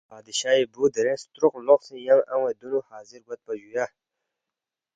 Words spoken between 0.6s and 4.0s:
بُو دیرے ستروق لوقسے ینگ ان٘وے دُونُو حاضر گویدپا جُویا